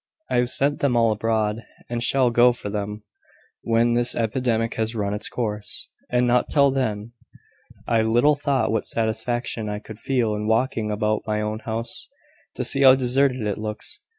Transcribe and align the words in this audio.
I 0.31 0.37
have 0.37 0.49
sent 0.49 0.79
them 0.79 0.97
all 0.97 1.11
abroad, 1.11 1.61
and 1.87 2.01
shall 2.01 2.31
go 2.31 2.53
for 2.53 2.71
them 2.71 3.03
when 3.61 3.93
this 3.93 4.15
epidemic 4.15 4.73
has 4.73 4.95
run 4.95 5.13
its 5.13 5.29
course; 5.29 5.89
and 6.09 6.25
not 6.25 6.49
till 6.49 6.71
then. 6.71 7.11
I 7.87 8.01
little 8.01 8.33
thought 8.35 8.71
what 8.71 8.87
satisfaction 8.87 9.69
I 9.69 9.77
could 9.77 9.99
feel 9.99 10.33
in 10.33 10.47
walking 10.47 10.89
about 10.89 11.21
my 11.27 11.39
own 11.39 11.59
house, 11.59 12.09
to 12.55 12.63
see 12.65 12.81
how 12.81 12.95
deserted 12.95 13.45
it 13.45 13.59
looks. 13.59 13.99